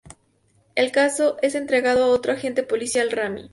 El 0.73 0.91
caso 0.91 1.37
es 1.43 1.53
entregado 1.53 2.05
a 2.05 2.07
otro 2.07 2.33
agente 2.33 2.63
policial, 2.63 3.11
Rami. 3.11 3.49